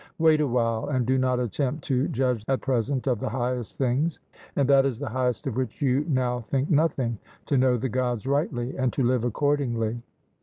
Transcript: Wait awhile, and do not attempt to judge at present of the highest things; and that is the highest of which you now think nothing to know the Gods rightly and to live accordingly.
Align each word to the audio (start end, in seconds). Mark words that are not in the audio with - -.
Wait 0.17 0.41
awhile, 0.41 0.87
and 0.89 1.05
do 1.05 1.19
not 1.19 1.39
attempt 1.39 1.83
to 1.83 2.07
judge 2.07 2.43
at 2.47 2.59
present 2.59 3.05
of 3.05 3.19
the 3.19 3.29
highest 3.29 3.77
things; 3.77 4.17
and 4.55 4.67
that 4.67 4.83
is 4.83 4.97
the 4.97 5.09
highest 5.09 5.45
of 5.45 5.55
which 5.55 5.79
you 5.79 6.03
now 6.09 6.39
think 6.49 6.71
nothing 6.71 7.19
to 7.45 7.55
know 7.55 7.77
the 7.77 7.87
Gods 7.87 8.25
rightly 8.25 8.75
and 8.75 8.91
to 8.93 9.03
live 9.03 9.23
accordingly. 9.23 10.01